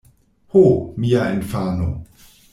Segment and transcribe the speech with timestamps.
[0.53, 0.63] Ho,
[1.03, 1.87] mia infano!